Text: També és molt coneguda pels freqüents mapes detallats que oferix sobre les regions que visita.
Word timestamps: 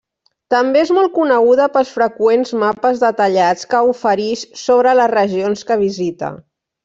També 0.51 0.79
és 0.85 0.91
molt 0.97 1.11
coneguda 1.17 1.67
pels 1.75 1.91
freqüents 1.97 2.53
mapes 2.63 3.03
detallats 3.05 3.69
que 3.73 3.83
oferix 3.91 4.45
sobre 4.63 4.95
les 5.03 5.13
regions 5.17 5.65
que 5.69 5.79
visita. 5.85 6.33